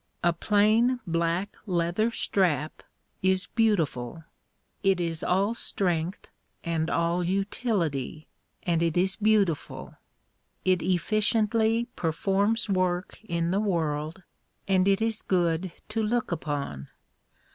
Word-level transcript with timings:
A 0.23 0.33
plain 0.33 0.99
black 1.05 1.57
leather 1.67 2.09
strap 2.09 2.81
is 3.21 3.45
beautiful. 3.45 4.23
It 4.81 4.99
is 4.99 5.23
all 5.23 5.53
strength 5.53 6.31
and 6.63 6.89
all 6.89 7.23
utility, 7.23 8.25
and 8.63 8.81
it 8.81 8.97
is 8.97 9.15
beautiful. 9.15 9.93
It 10.65 10.81
efficiently 10.81 11.85
performs 11.95 12.67
work 12.67 13.19
in 13.23 13.51
the 13.51 13.59
world, 13.59 14.23
and 14.67 14.87
it 14.87 15.03
is 15.03 15.21
good 15.21 15.71
to 15.89 16.01
look 16.01 16.31
upon. 16.31 16.87